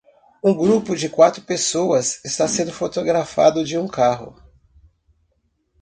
[0.43, 4.35] Um grupo de quatro pessoas está sendo fotografado de um carro.